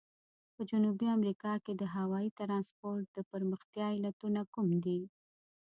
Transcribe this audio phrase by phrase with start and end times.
[0.55, 4.99] په جنوبي امریکا کې د هوایي ترانسپورت د پرمختیا علتونه کوم دي؟